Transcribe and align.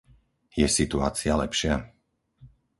Je 0.61 0.65
situácia 0.79 1.33
lepšia? 1.43 1.75